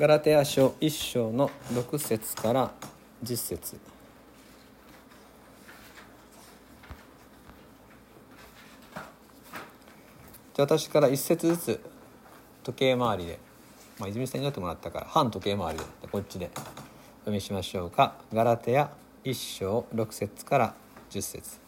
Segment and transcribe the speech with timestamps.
[0.00, 2.72] ガラテヤ書1章の6節から
[3.22, 3.78] 10節。
[10.54, 11.80] じゃあ私から1節ずつ
[12.62, 13.38] 時計回りで、
[13.98, 18.14] まあ、泉さんになってもらったから反時計回りでこっちで読みしましょうか。
[18.32, 18.90] ガラテヤ
[19.24, 20.74] 1章6節から
[21.10, 21.58] 10節。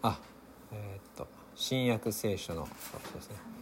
[0.00, 0.18] あ
[0.72, 3.56] えー、っと新約聖書のそうですね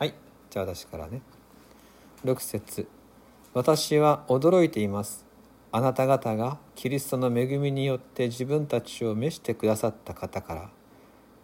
[0.00, 0.14] はい
[0.50, 1.22] じゃあ私からね。
[2.24, 2.88] 6節。
[3.54, 5.24] 私は驚いています。
[5.70, 10.70] あなた方がキリストの恵みによって自分たちを召してくださった方から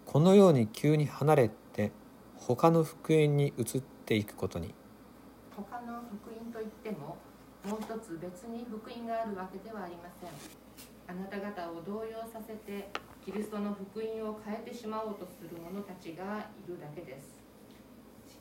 [0.05, 1.93] このように急に離れて
[2.37, 4.75] 他の福音に移っていくことに。
[5.57, 7.17] 他の福音といっても
[7.65, 10.31] もう一つ別に福音があるわけではありません。
[11.09, 12.91] あなた方を動揺させて
[13.25, 17.36] キリストの福音を変えてしまおうとする者たちがいるだけです。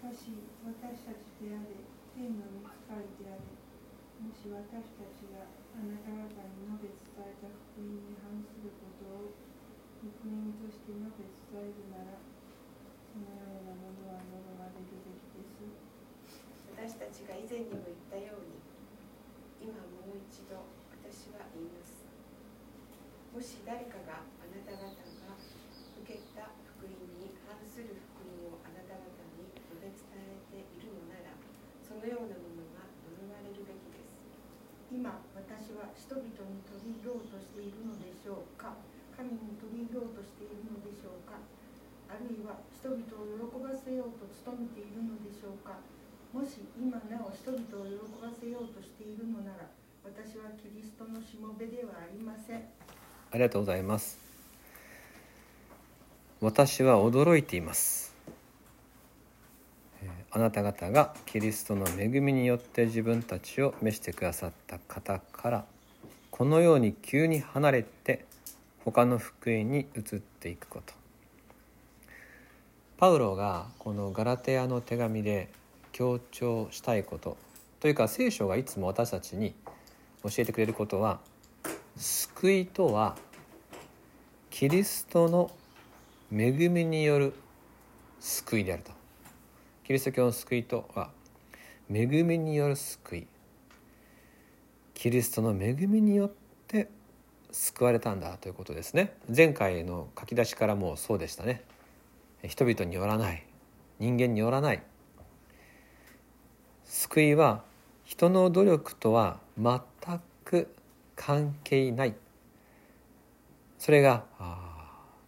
[0.05, 1.81] しかし私たちであれ
[2.13, 3.41] 天の御使いであれ
[4.21, 9.33] もし私たちがあなた方に述べ伝えた福音に反することを
[10.05, 15.73] 福音として述べ伝えるならそのようなものは呪われるべきです。
[16.69, 18.61] 私たちが以前にも言ったように
[19.57, 20.69] 今もう一度
[21.01, 22.05] 私は言います。
[23.33, 25.33] もし誰かがあなた方が
[25.97, 31.35] 受けた福音に反する福音をあなた方に述べ伝えているのなら
[31.83, 34.23] そのようなものは呪われるべきです
[34.87, 38.73] 今私は人々に取り入ろうとしているのでしょうか？
[39.13, 41.37] 神に取り入ろうとしているのでしょうか？
[42.09, 45.77] あるいは人々を喜ばせようと努めているのでしょうか？
[46.33, 49.69] もし今なお人々を喜ばせようとしているのなら
[50.01, 52.65] 私はキリストのしもべではありません。
[53.29, 54.17] ありがとうございます。
[56.41, 58.15] 私は驚いています。
[60.31, 65.65] あなた方がキリストの恵みによって自分たちを召してくださった方から
[66.37, 68.25] このように急に離れて
[68.83, 70.93] 他の福音に移っていくこと。
[72.97, 75.47] パウロがこのガラテヤの手紙で
[75.93, 77.37] 強調したいこと。
[77.79, 79.55] というか聖書がいつも私たちに
[80.23, 81.21] 教えてくれることは
[81.95, 83.15] 救いとは
[84.49, 85.51] キリストの
[86.33, 87.33] 恵みによる
[88.19, 88.91] 救いであると。
[89.85, 91.11] キリスト教の救いとは
[91.89, 93.27] 恵みによる救い。
[94.95, 96.31] キリストの恵みによっ
[96.67, 96.89] て
[97.51, 99.15] 救われたんだということですね。
[99.33, 101.61] 前回の書き出しからもそうでしたね。
[102.43, 103.45] 人々によらない。
[103.99, 104.81] 人間によらない。
[106.85, 107.63] 救いは
[108.03, 109.79] 人の努力とは全
[110.43, 110.73] く
[111.15, 112.15] 関係ない。
[113.77, 114.23] それが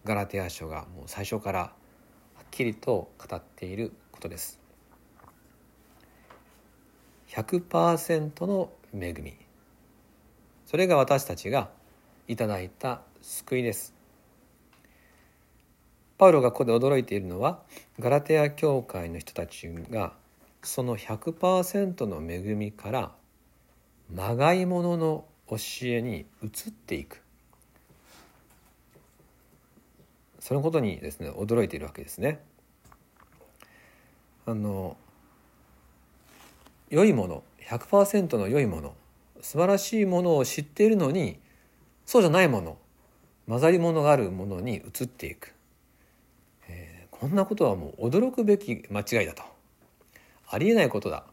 [0.06, 1.72] ガラテヤ書がもう最初からは
[2.42, 4.60] っきりと語っていることです。
[7.30, 9.47] 100%の恵み。
[10.68, 11.70] それが私たちが
[12.28, 13.96] いただいた救いです
[16.18, 17.62] パウロがここで驚いているのは
[18.00, 20.12] ガラテヤ教会の人たちが
[20.62, 23.12] その100%の恵みから
[24.14, 27.22] まがいものの教えに移っていく
[30.40, 32.42] そのことにですね驚いているわけですね。
[34.46, 34.98] あの
[36.90, 38.96] 良いもの100%の良いもの
[39.42, 41.40] 素晴らしいものを知っているのに
[42.06, 42.78] そうじゃないもの
[43.48, 45.54] 混ざり物があるものに移っていく、
[46.68, 49.42] えーこんなことはもう驚くべき間違いだと
[50.50, 51.24] ありえないことだ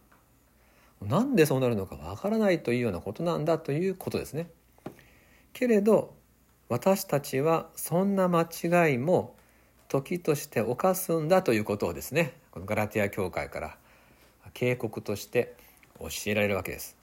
[1.03, 4.49] なんでそうなるのかわからないというようなことなんだということですね。
[5.53, 6.15] けれど
[6.69, 9.37] 私たちはそんな間違いも
[9.89, 13.77] 時として犯すんだということをですねこのガラテヤ教会から
[14.55, 15.55] 警告として
[16.01, 16.97] 教えられるわけです。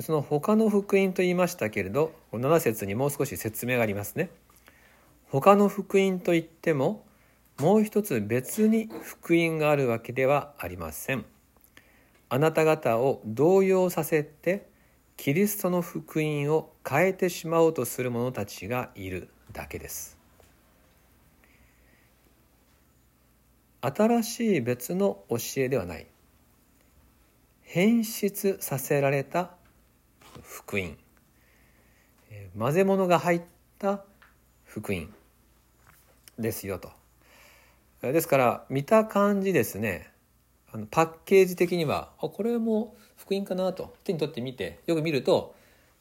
[0.00, 4.30] その他の福音と言いましたけれど7節にもう少し説明がありますね。
[5.28, 7.04] 他の福音といっても
[7.58, 11.24] もう一つ別に福音があるわけではありません。
[12.28, 14.68] あなた方を動揺させて
[15.16, 20.16] キリストの福音を変えてしまおうとする者たちがいるだけです。
[23.80, 26.06] 新しい別の教えではない
[27.62, 29.55] 変質させられた
[30.46, 30.96] 福音。
[32.58, 33.42] 混ぜ物が入っ
[33.78, 34.04] た
[34.64, 35.08] 福音
[36.38, 36.90] ですよと。
[38.00, 40.10] ですから見た感じですね。
[40.72, 43.94] あのパッケージ的にはあこれも福音かなと。
[44.04, 45.54] 手に取ってみてよく見ると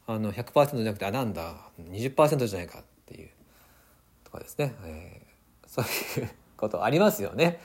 [0.08, 3.30] あの100%じゃなくてあなんだ20%じゃないかっていう
[4.24, 5.26] とかですね、えー
[5.68, 7.60] そういうことありますよね。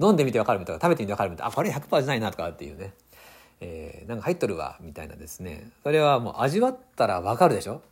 [0.00, 2.92] 飲んでみてわかるみたいな食べてみてわかるみたいなあこれ100%じゃないなとかっていうね、
[3.60, 5.70] えー、なんか入っとるわみたいなですね。
[5.82, 7.82] それはもう味わったらわかるでしょ？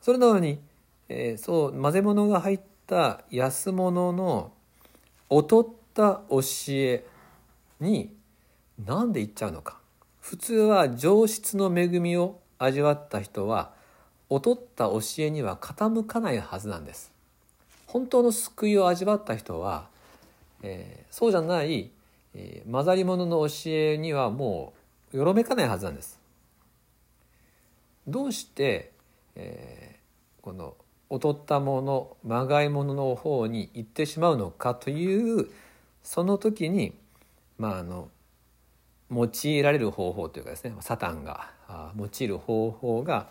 [0.00, 0.58] それなのに、
[1.08, 4.52] えー、そう混ぜ物が入った安物の
[5.30, 7.04] 劣った教え
[7.80, 8.14] に
[8.84, 9.78] なんで言っちゃうのか。
[10.20, 13.72] 普通は上質の恵みを味わった人は
[14.30, 17.12] 劣った教えには傾かないはずなんです。
[17.86, 19.86] 本当の救いを味わった人は、
[20.62, 21.90] えー、そうじゃない、
[22.38, 24.74] えー、混ざり物の教えにはも
[25.12, 26.20] うよろめかないはずなんです。
[28.06, 28.92] どうして、
[29.34, 30.76] えー、この
[31.10, 35.48] 劣ったものまがいものの方に行ってしまうのかという
[36.02, 36.94] その時に
[37.58, 38.10] まああの
[39.10, 41.50] 用いられる方法というかですねサタンが
[41.96, 43.28] 用いる方法が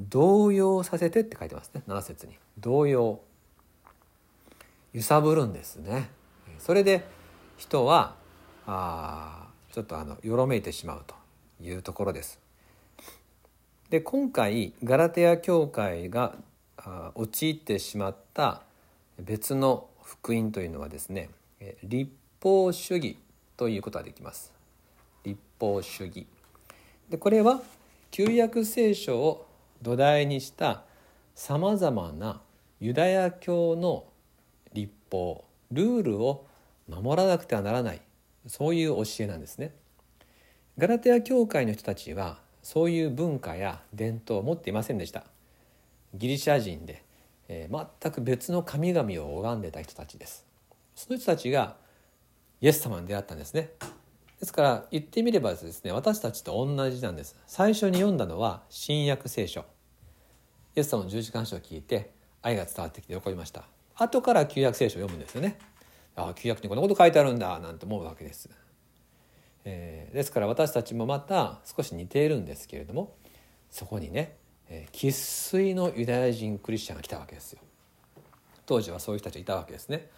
[0.00, 2.36] 動揺させてって書いてますね7節に。
[2.58, 3.20] 動揺。
[4.92, 6.08] 揺さぶるんですね。
[6.58, 7.15] それで
[7.56, 8.14] 人は
[8.66, 11.14] あちょっとあのよろめいてしまうと
[11.62, 12.38] いうところです。
[13.90, 16.34] で今回ガラテヤ教会が
[17.14, 18.62] 陥ってしまった
[19.18, 21.30] 別の福音というのはですね
[21.82, 22.10] 立
[22.42, 23.16] 法主義
[23.56, 24.52] ということができます。
[25.24, 26.26] 立法主義。
[27.10, 27.62] でこれは
[28.10, 29.46] 旧約聖書を
[29.82, 30.82] 土台にした
[31.34, 32.40] さまざまな
[32.80, 34.04] ユダヤ教の
[34.72, 36.46] 立法ルールを
[36.88, 38.00] 守らなくてはならない
[38.46, 39.74] そういう教えなんですね。
[40.78, 45.24] ガラテヤ教会の人たちはそういう文化や伝統を持っていませんでした。
[46.14, 47.02] ギリシャ人で、
[47.48, 50.44] えー、全く別の神々を拝んでた人たちです。
[50.94, 51.76] その人たちが
[52.60, 53.70] イエス様に出会ったんですね。
[54.40, 59.64] ですから言ってみればですね私たちと同じなんです最初に読んだのは新約聖書
[60.74, 62.10] イエス様の十字架の書を聞いて
[62.42, 65.58] 愛が伝わってきて喜びました後から旧約聖書を読むんですよね
[66.16, 68.50] あ旧約にこんなこと書いてあるんだなんて思うわけです、
[69.64, 73.14] えー、ですから私たちもまた少し似ているんですけれども
[73.70, 74.36] そこにね
[74.92, 77.60] 生粋、のユダヤ人クリスチャンが来たわけですよ。
[78.64, 80.10] 当時はそういう人たちがいたわけですね。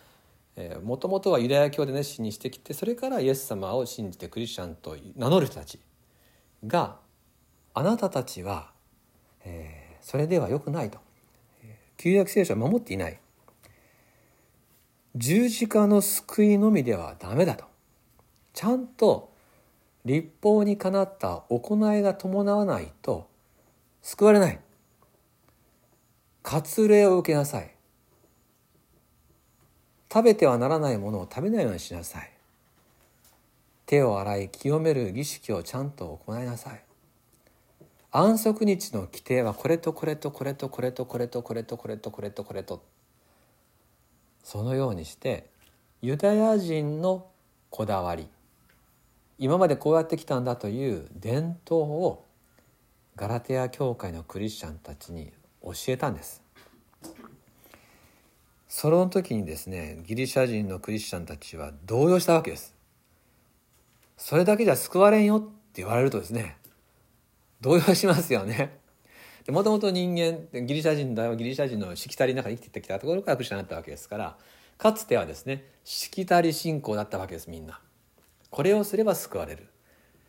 [0.82, 5.78] もともとはユダヤ教で熱心にしてきてそれからイエス様を信じてクリスチャンと名乗る人たち
[6.66, 6.96] が
[7.74, 8.72] あなたたちは、
[9.44, 10.98] えー、それではよくないと。
[11.96, 13.20] 旧約聖書は守っていない。
[15.16, 17.64] 十字架の救いのみではダメだと。
[18.52, 19.32] ちゃんと
[20.04, 23.28] 立法にかなった行いが伴わないと
[24.02, 24.60] 救われない。
[26.42, 27.74] 割礼を受けなさい。
[30.10, 32.32] 食べてはならないものを食べないようにしなさい。
[33.86, 36.82] 手を洗い清める儀式をちゃんと行いなさい。
[38.10, 42.97] 安息日の規定はこれとこれとこれとこれとこれとこれとこれとこれとこれと。
[44.48, 45.50] そのようにして
[46.00, 47.26] ユダヤ人の
[47.68, 48.28] こだわり
[49.38, 52.24] 今までこうやってきたんだという伝統を
[53.14, 56.42] ガラテヤ教会のクリスチャンたちに教えたんです。
[58.68, 62.74] その時にですねギリシャ人のクリスチャンたちは動揺したわけです。
[64.16, 66.56] それだけじゃ救われんよって言われるとですね
[67.60, 68.77] 動揺しますよね。
[69.48, 74.36] もともと人間ギリシャ人だよギリシャ人のしきたりの中に生きてきたところからクリスチャンになったわけですから
[74.76, 77.80] かつてはですねしきたり信仰だったわけですみんな。
[78.50, 79.68] これをすれば救われる。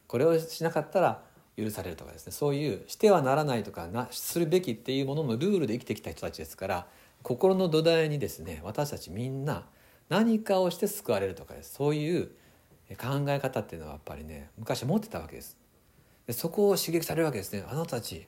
[0.07, 1.21] これをしなかったら
[1.57, 6.87] 許されるとかですねそういうしてはならないとかなするべきっていうもののルールで生きてきた人たちですから
[7.21, 9.65] 心の土台にですね私たちみんな
[10.07, 11.75] 何かをして救われるとかです。
[11.75, 12.31] そういう
[12.97, 15.57] 考え方っていうのはやっぱりね昔持ってたわけです。
[16.25, 17.63] でそこを刺激されるわけですね。
[17.69, 18.25] あなたたち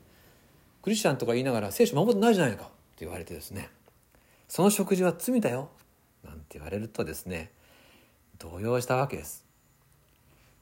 [0.82, 2.64] クリスチャンとか言いながら聖書守ってないじゃないか。
[2.64, 3.70] って言われてですね。
[4.48, 5.70] その食事は罪だよ。
[6.24, 7.52] なんて言われるとですね
[8.40, 9.46] 動揺したわけです。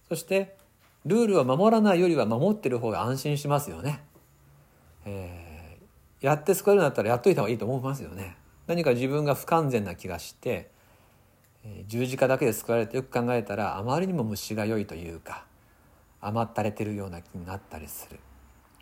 [0.08, 0.58] そして
[1.06, 4.04] ルールは守らないよりは守ってる方が安心しますよね、
[5.06, 5.50] えー
[6.22, 8.36] やって救えるんだったらやっといた方がいいと思いますよね。
[8.68, 10.70] 何か自分が不完全な気がして
[11.88, 15.46] 十字架だけで救われてよく考えたらあまりにも虫が良いというか
[16.20, 18.20] 甘ったれてるような気になったりする。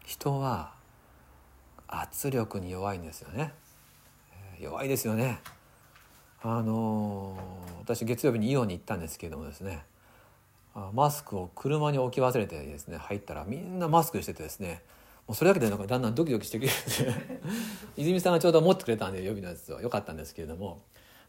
[0.03, 0.71] 人は
[1.87, 3.53] 圧力に弱いんですよね。
[4.59, 5.39] 弱いですよね。
[6.41, 7.37] あの
[7.79, 9.83] 私月曜日にイオンに行ったんですけれどもですね。
[10.93, 14.83] マスクを車に置き忘れてですね入ったらみんなマスクしててですね。
[15.27, 16.71] もうそれだけでなんかだんだんドキドキしてきて
[17.97, 20.81] 泉さんがちょうど持ってくれたんで予備のやつは良かったんですけれども。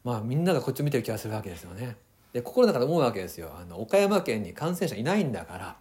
[0.05, 1.97] まあみんながこっちを見てる気がするわけですよね。
[2.33, 3.53] で心の中で思うわけですよ。
[3.59, 5.77] あの岡山県に感染者いないんだから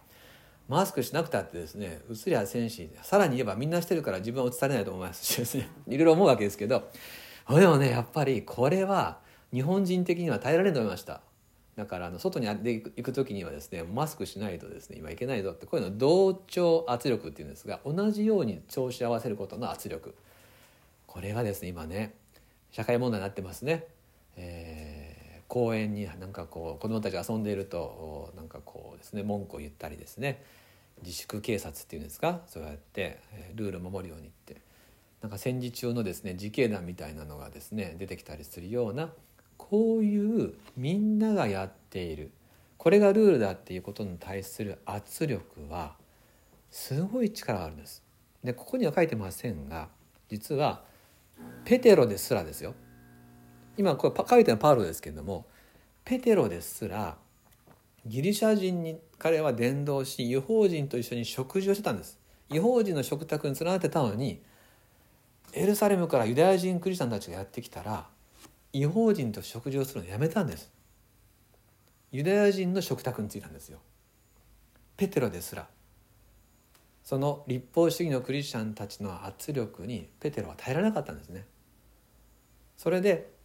[0.68, 6.90] マスクしなくたってですねうつりゃせんしさらに言えばみんなしてるから自分はうつされないと思いますしですね いろいろ思うわけですけど
[7.48, 9.18] でもねやっぱりこれは
[9.52, 11.22] 日本人的には耐えられると思いました
[11.76, 20.14] だからあの外に行く時にはですねマスクしないとですね今いけないぞってこういうの同調圧力っていうんですが同じように調子合わせることの圧力
[21.06, 22.14] これがですね今ね
[22.70, 23.86] 社会問題になってますね。
[24.36, 24.87] えー、
[25.58, 30.44] 公園になんかこう子どもたちが遊んでいるとなんかこうですね文句を言ったりですね。
[31.02, 32.42] 自粛警察っていうんですか？
[32.46, 33.18] そうやって
[33.56, 34.60] ルールを守るようにって。
[35.20, 39.10] なんか戦時中のですね自警団みたいなのがですね出てきたりするような
[39.56, 42.30] こういうみんながやっている。
[42.76, 45.96] これがルールだっていうことに対する圧力は
[46.70, 48.04] すごい力があるんです。
[48.44, 49.88] でここには書いてませんが
[50.28, 50.84] 実は
[51.64, 52.74] ペテロですらですよ。
[53.78, 55.46] 今これ書いてるのパウロですけれども
[56.04, 57.16] ペテロですら
[58.04, 62.18] ギリシャ人に彼は伝道し違法人と一緒に食事をしてたんです。
[62.50, 64.40] 違法人の食卓に連なってたのに
[65.52, 68.06] エルサレムからユダヤ人クリスチャンたちがやってきたら
[68.72, 70.72] 違法人と食事をするのをやめたんです。
[72.10, 73.78] ユダヤ人の食卓についたんですよ。
[74.96, 75.68] ペテロですら。
[77.04, 81.44] その立法主義のクリスチャンたちの圧力にペテロは耐えられなかったんですね。
[82.76, 83.37] それで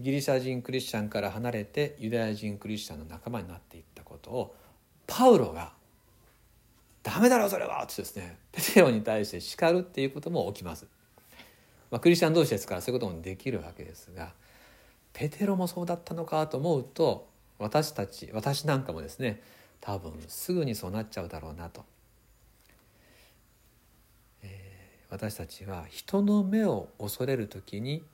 [0.00, 4.56] ギリシャ人クリスチャンから離れてユダヤ人クリスチャンの仲間になっていったことを
[5.06, 5.72] パウロが
[7.02, 10.86] 「ダメだろそれは!」ってですねペテロに対して叱るっていうことも起きます。
[11.90, 14.32] まあ、クリスチャン同士ですからそういうこともできるわけですが
[15.12, 16.46] ペテロもそうだったのか？
[16.46, 17.28] と思うと
[17.58, 19.42] 私たち私なんかもですね
[19.80, 21.84] 多分すぐにそうなっちゃうだろうなと。
[24.42, 28.04] えー、私たちは人の目を恐れる時に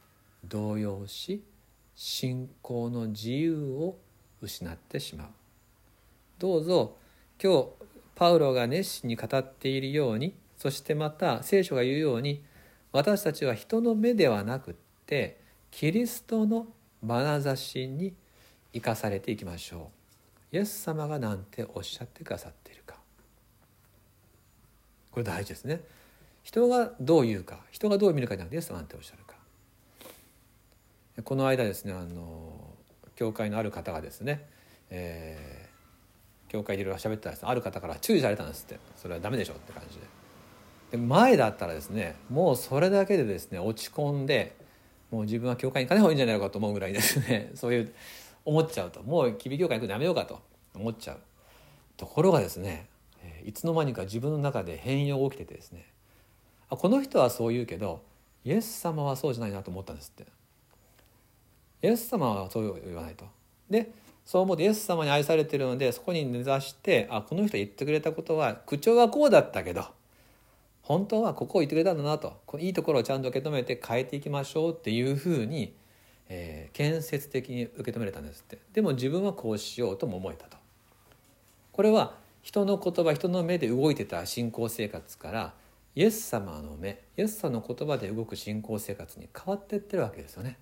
[0.44, 1.42] 動揺し
[1.96, 3.96] 信仰の自由を
[4.42, 5.28] 失ってしまう。
[6.38, 6.96] どうぞ
[7.42, 7.68] 今日
[8.14, 12.44] パウロが熱心に語っているようにそしてまた聖書が言うように
[12.92, 14.74] 私たちは人の目ではなくっ
[15.06, 16.66] てキリストの
[17.02, 18.14] 眼差しに
[18.72, 19.90] 生かされていきましょ
[20.52, 20.56] う。
[20.56, 22.96] イエス様が何ておっしゃってくださっているか。
[25.10, 25.80] これ大事ですね。
[26.42, 29.35] 人がどう言うか人がどう見るかじゃなくてイエス様なんておっしゃるか
[31.24, 32.74] この間ですねあの
[33.14, 34.46] 教会のある方がですね、
[34.90, 38.78] えー、教会でいろいろ喋ってたらある方から注意されたんですって。
[38.96, 40.02] それはダメでしょって感じで。
[40.92, 44.54] で前だったらですねもうそれだけでですね落ち込んで
[45.10, 47.94] もう自分は教会に行かない方がいいんじゃないかと思うぐらいですね そういう
[48.44, 49.02] 思っちゃうと。
[49.02, 50.40] もうきび教会行くのやめようかと。
[50.74, 51.20] 思っちゃう。
[51.96, 52.86] ところがですね
[53.44, 55.86] いつの間にか自分の中で変容が起きててですね。
[56.68, 58.02] あこの人はそう言うけど
[58.44, 60.30] イエス様はそうじゃないなと思ったんですって。
[61.82, 63.24] イエス様はそう言わないと。
[63.70, 63.90] で
[64.24, 69.84] そう思ってイエス様に愛されてるのでそこに根ざしてあこの人言ってくれたことは口調はこうだったけど
[70.82, 75.74] 本当はここを言ってくれたんだなとこのいいところをちゃんと受け止めて変えていきましょうっていうふうに、
[76.28, 80.56] えー、建設的に受け止めれたんですってでも自分はこうしようとも思えたと。
[81.72, 85.54] これは人の言葉人の目で動いてた信仰生活から
[85.94, 90.58] イエス様の目イエス様の言葉で動く信仰生活に変わっていってるわけですよね。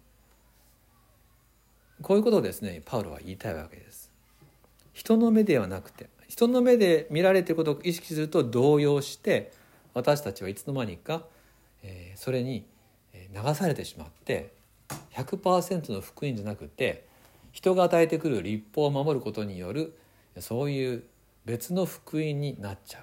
[2.02, 4.10] こういうことをですねパウロは言いたいわけです。
[4.92, 9.52] 人の目ではなくて人の目で見られてることを意識すると動揺して
[9.92, 11.22] 私たちはいつの間にか、
[11.82, 12.64] えー、それに
[13.12, 14.52] 流されてしまって
[15.14, 17.04] 100%の福音じゃなくて
[17.52, 19.96] 人が与えてくる立法を守ることによる
[20.38, 21.04] そういう
[21.44, 23.02] 別の福音になっちゃう。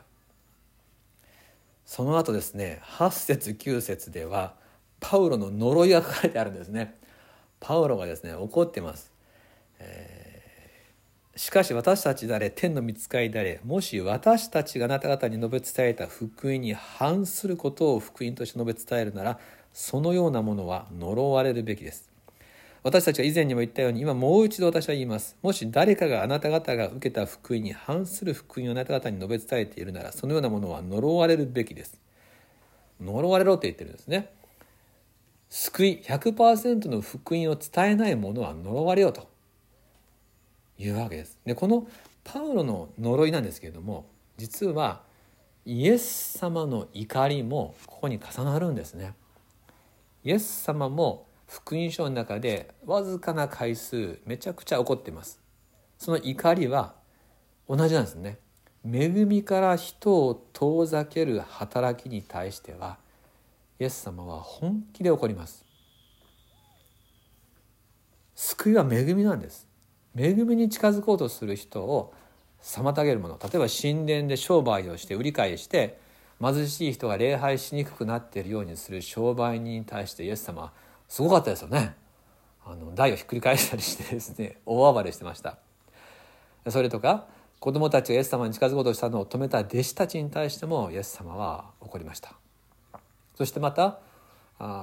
[1.85, 4.53] その後ですね8節9節では
[4.99, 6.95] パウロの呪いが書かれてあるんですね。
[7.61, 9.13] パウロがですね怒ってます、
[9.79, 19.39] えー、しかし私たちであれ天の見つかりであれもし私たちがあなた方に述べ伝えた福音に反することを福音として述べ伝えるなら
[19.71, 22.09] そのようなものは呪われるべきです。
[22.83, 25.37] 私たちは以前にも言ったように今もう一度私は言います。
[25.43, 31.99] もし誰かがあなた方が受けた福音に反する福音をあなた方に述べ伝えているならそのようなものは呪われるべきです。
[32.99, 34.29] 呪われろって言ってるんですね。
[35.51, 39.27] 救い100%の福音を伝えない者は呪われようと
[40.77, 41.37] いうわけです。
[41.45, 41.85] でこの
[42.23, 44.05] パウロの呪いなんですけれども
[44.37, 45.03] 実は
[45.65, 49.13] イエス様の怒りもここに重なるんですね。
[50.23, 55.41] イエス様も福音書の中でわずかな回数めちゃくちゃ怒っています。
[55.97, 56.95] その怒りは
[57.67, 58.39] 同じなんですね。
[58.85, 63.00] 恵みから人を遠ざける働きに対しては
[63.81, 65.65] イエス様は本気で怒ります。
[68.35, 69.67] 救いは恵みなんです。
[70.15, 72.13] 恵みに近づこうとする人を
[72.61, 73.39] 妨げるもの。
[73.41, 75.99] 例えば神殿で商売をして売り買いして
[76.39, 80.73] 貧しい人が礼拝しにくくなっているようにする商売人に対してイエス様は
[81.07, 81.95] すごかったですよね。
[82.63, 85.57] あの台をひっくり返したりしてですね大暴れしてました。
[86.69, 87.25] それとか
[87.59, 92.35] 子供たちがイエス様に近づこうとしたのを止めた弟子たちに対してもイエス様は怒りました。
[93.35, 93.99] そしてまた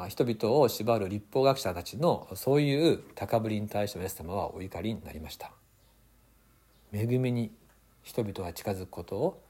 [0.09, 5.53] 人々を縛る立法学者たちのそういう高ぶりに対してイエス様はお怒りになりました。
[6.93, 7.53] 恵みに
[8.03, 9.43] 人々が近づくことを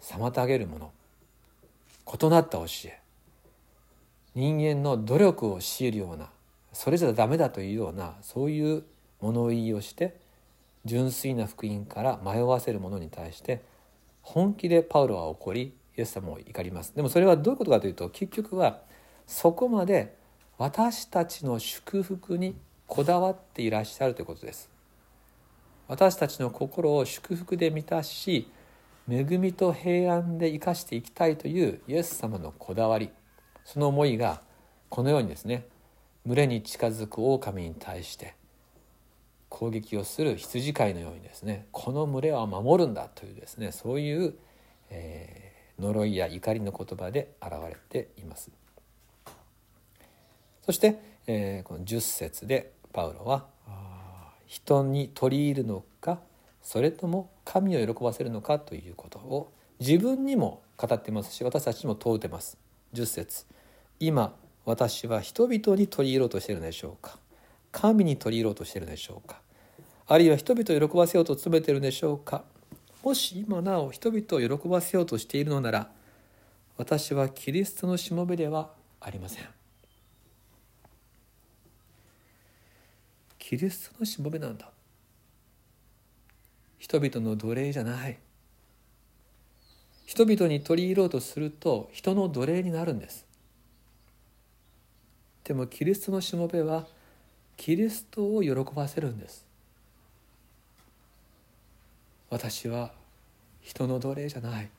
[0.00, 0.92] 妨げるもの。
[2.06, 3.00] 異なった教え。
[4.34, 6.30] 人間の努力を強いるような
[6.72, 8.84] それじゃダメだというようなそういう
[9.20, 10.16] 物言いをして
[10.84, 13.62] 純粋な福音から迷わせる者に対して
[14.22, 16.94] 本気でパウロは怒りイエス様を怒ります。
[16.96, 18.80] でもそれはどういうことかというと結局は
[19.26, 20.16] そこまで
[20.56, 24.70] 私たちの祝福にこだわっていらっしゃるということです。
[25.88, 28.50] 私たちの心を祝福で満たし
[29.08, 33.10] 恵みと平安で生かしていきたいというイエス様のこだわり。
[33.64, 34.40] その思いが
[34.88, 35.66] このようにですね
[36.26, 38.34] 群れに近づく狼に対して
[39.50, 44.34] 攻撃をする羊飼いのようにですねこの群れは守るんだというですねそういう、
[44.90, 45.49] えー、
[45.80, 48.50] 呪いや怒りの言葉で現れています。
[50.62, 53.46] そして、えー、この10節でパウロは
[54.46, 56.18] 人に取り入るのか
[56.62, 62.58] それとも神を喜ばせるのかということを自分にも語ってますし私たちにも問うてます。
[62.94, 63.46] 10節
[63.98, 64.34] 今
[64.64, 67.18] 私は人々に取り入れようとしているのでしょうか
[67.72, 69.40] 神に取り入れようとしているのでしょうか
[70.06, 72.44] あるいは人々を喜ばせようと努めているのでしょうか
[73.02, 75.90] もし今なお人々を喜ばせようとしているのなら
[76.76, 79.44] 私はキリストのしもべではありません。
[83.38, 84.70] キリストのしもべなんだ。
[86.78, 88.18] 人々の奴隷じゃない。
[90.06, 93.26] 人々に取り入れようとすると人の奴隷になるんです。
[95.44, 96.86] でもキリストのしもべは
[97.56, 99.49] キリストを喜ばせるんです。
[102.30, 102.92] 私は
[103.60, 104.70] 人の奴隷じゃない。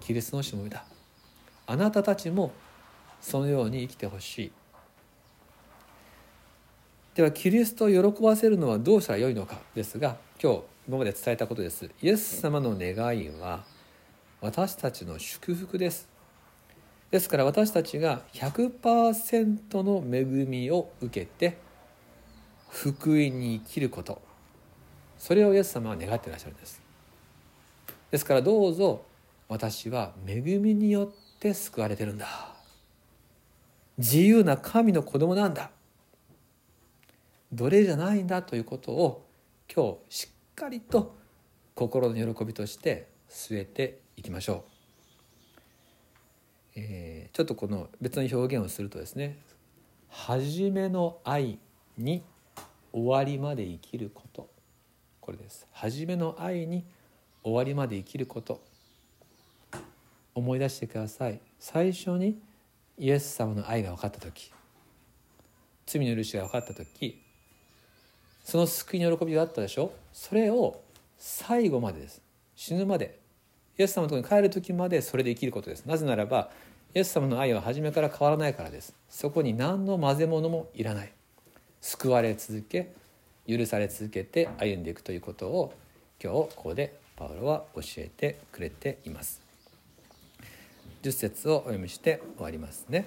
[0.00, 0.84] キリストのしもべだ。
[1.66, 2.50] あなたたちも
[3.20, 4.52] そのように生きてほしい。
[7.14, 9.58] ではキリストを喜ばせるのはどうしたらよいのか。
[9.74, 11.90] ですが今日今まで伝えたことです。
[12.00, 13.64] イエス様の願いは
[14.40, 16.08] 私たちの祝福です。
[17.10, 21.58] ですから私たちが100%の恵みを受けて
[22.70, 24.25] 福音に生きること。
[25.18, 26.80] それをイエス様は願ってらっしゃるんです。
[28.10, 29.04] ですからどうぞ
[29.48, 32.54] 私は恵みによって救われてるんだ。
[33.98, 35.70] 自由な神の子供なんだ。
[37.52, 39.26] 奴隷じゃないんだということを
[39.74, 41.16] 今日しっかりと
[41.74, 44.62] 心の喜びとして据えていきましょう、
[46.76, 49.38] えー、ちょっとこの別の表現をするとですね
[50.08, 51.58] 初めの愛
[51.98, 52.22] に
[52.92, 54.55] 終わりまで生きること。
[55.26, 55.66] これです。
[55.72, 56.84] 初めの愛に
[57.42, 58.62] 終わりまで生きること。
[60.36, 61.40] 思い出してください。
[61.58, 62.38] 最初に
[62.96, 64.52] イエス様の愛が分かった時。
[65.84, 67.20] 罪の許しが分かった時。
[68.44, 69.92] その救いの喜びがあったでしょ。
[70.12, 70.80] それを
[71.18, 72.22] 最後までです。
[72.54, 73.18] 死ぬまで。
[73.76, 75.02] イエス様のところに帰る時まで。
[75.02, 75.84] それで生きることです。
[75.86, 76.50] なぜならば
[76.94, 78.94] イエス様の愛は初めから変わらないからです。
[79.08, 81.12] そこに何の混ぜ物もいらない。
[81.80, 82.94] 救われ続け
[83.48, 85.72] 許され続けて歩んでいくということを
[86.22, 89.40] 今日ここでパウロは教えてくれています。
[91.02, 93.06] 10節をお読みして終わりますね。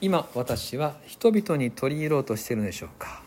[0.00, 3.22] 今私は人々に取り入ろうとしているのでしょうか。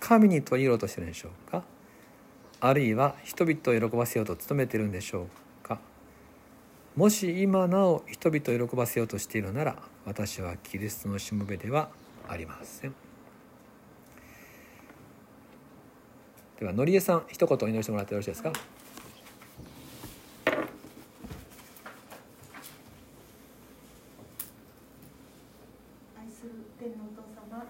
[0.00, 1.62] 神に取り入ろうとしているのでしょうか。
[2.60, 5.22] あるいは人々を喜ばせようと努めているんでしょ
[5.64, 5.78] うか。
[6.96, 11.88] もし今なお人々を喜ばせようとしているなら私はキリストのしもべでは
[12.28, 13.01] ありません。
[16.62, 18.52] ではのりえさん一言お祈りしてもらってよろしいですか？
[26.14, 27.66] 愛する天のお父様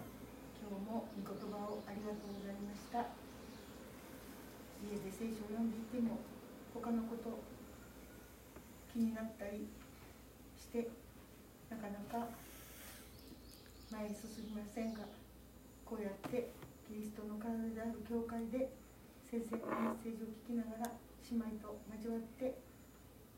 [0.60, 3.08] 今日も御言葉をありがとうございました。
[4.84, 6.18] 家で聖書を読んでいても
[6.74, 7.40] 他のこと
[8.92, 9.68] 気になったり
[10.60, 10.90] して
[11.70, 12.28] なかなか
[13.90, 15.00] 前に進みませんが
[15.86, 16.51] こうやって
[17.52, 18.72] である教会で
[19.28, 20.88] 先生のメッセージを聞きながら
[21.28, 22.56] 姉妹と交わって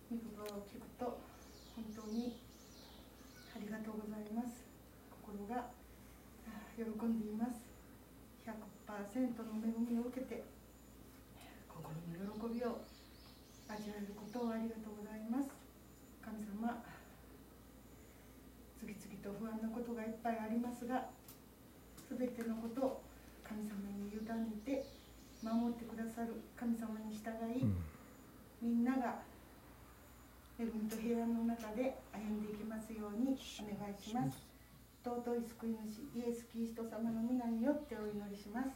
[0.07, 1.19] 御言葉を聞くと
[1.75, 2.39] 本当に
[3.55, 4.63] ありがとうございます。
[5.11, 5.67] 心が
[6.79, 7.59] 喜んでいます。
[8.47, 10.47] 100%の恵みを受けて
[11.67, 12.87] 心の喜びを
[13.67, 15.51] 味わえることをありがとうございます。
[16.23, 16.71] 神様
[18.79, 21.11] 次々と不安なことがいっぱいありますが
[22.11, 23.03] 全てのことを
[23.47, 23.94] 神様に
[24.25, 24.85] 委ねて
[25.43, 27.77] 守ってくださる神様に従い、うん
[28.65, 29.21] みんなが
[30.59, 34.41] 恵みと平安の中で歩んでいきますようにお願いします。
[35.05, 38.71] 尊い救い主イエス・キリスト様の皆によってお祈りします。